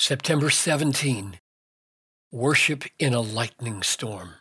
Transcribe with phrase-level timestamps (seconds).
[0.00, 1.40] September 17.
[2.30, 4.34] Worship in a lightning storm.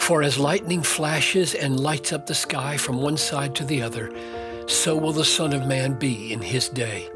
[0.00, 4.10] For as lightning flashes and lights up the sky from one side to the other,
[4.66, 7.08] so will the Son of Man be in his day.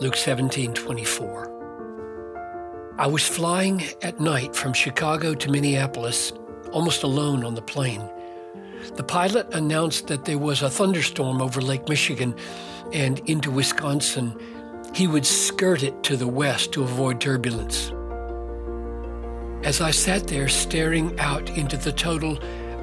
[0.00, 2.96] Luke 17, 24.
[2.98, 6.32] I was flying at night from Chicago to Minneapolis,
[6.72, 8.02] almost alone on the plane.
[8.96, 12.34] The pilot announced that there was a thunderstorm over Lake Michigan
[12.92, 14.36] and into Wisconsin.
[14.94, 17.92] He would skirt it to the west to avoid turbulence.
[19.64, 22.38] As I sat there staring out into the total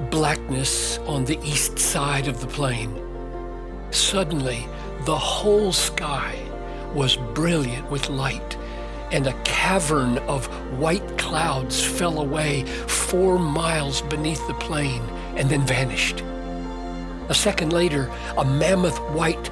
[0.10, 3.00] blackness on the east side of the plane,
[3.92, 4.68] suddenly
[5.06, 6.40] the whole sky
[6.96, 8.58] was brilliant with light
[9.12, 10.48] and a cavern of
[10.80, 15.04] white clouds fell away four miles beneath the plane
[15.36, 16.24] and then vanished.
[17.30, 19.50] A second later, a mammoth white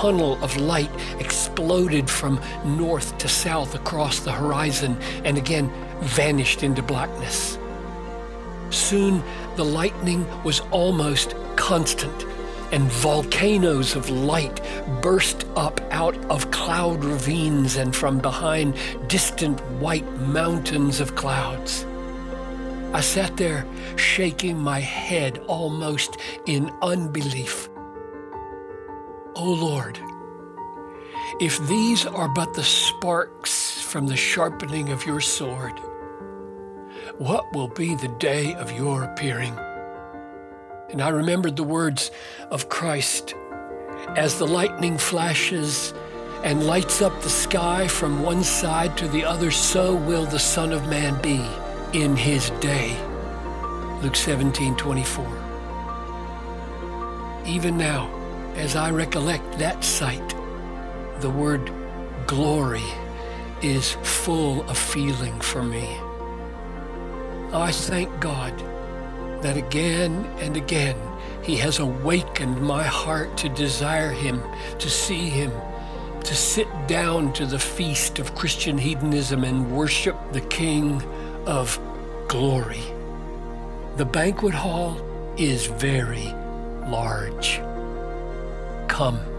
[0.00, 5.68] tunnel of light exploded from north to south across the horizon and again
[6.02, 7.58] vanished into blackness.
[8.70, 9.24] Soon
[9.56, 12.26] the lightning was almost constant
[12.70, 14.60] and volcanoes of light
[15.02, 18.76] burst up out of cloud ravines and from behind
[19.08, 21.84] distant white mountains of clouds.
[22.92, 27.68] I sat there shaking my head almost in unbelief.
[29.38, 30.00] O Lord,
[31.38, 35.78] if these are but the sparks from the sharpening of your sword,
[37.18, 39.56] what will be the day of your appearing?
[40.90, 42.10] And I remembered the words
[42.50, 43.36] of Christ
[44.16, 45.94] as the lightning flashes
[46.42, 50.72] and lights up the sky from one side to the other, so will the Son
[50.72, 51.46] of Man be
[51.96, 53.00] in his day.
[54.02, 55.24] Luke 17 24.
[57.46, 58.17] Even now,
[58.58, 60.34] as I recollect that sight,
[61.20, 61.70] the word
[62.26, 62.82] glory
[63.62, 65.86] is full of feeling for me.
[67.52, 68.52] Oh, I thank God
[69.42, 70.96] that again and again
[71.42, 74.42] He has awakened my heart to desire Him,
[74.80, 75.52] to see Him,
[76.24, 81.00] to sit down to the feast of Christian hedonism and worship the King
[81.46, 81.78] of
[82.26, 82.82] glory.
[83.96, 85.00] The banquet hall
[85.36, 86.34] is very
[86.88, 87.60] large.
[88.88, 89.37] Come.